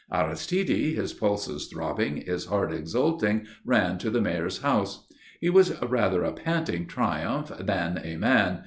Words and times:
Aristide, 0.11 0.69
his 0.95 1.13
pulses 1.13 1.67
throbbing, 1.71 2.21
his 2.23 2.45
heart 2.47 2.73
exulting, 2.73 3.45
ran 3.63 3.99
to 3.99 4.09
the 4.09 4.19
Mayor's 4.19 4.63
house. 4.63 5.07
He 5.39 5.51
was 5.51 5.79
rather 5.79 6.23
a 6.23 6.33
panting 6.33 6.87
triumph 6.87 7.51
than 7.59 7.99
a 8.03 8.15
man. 8.15 8.59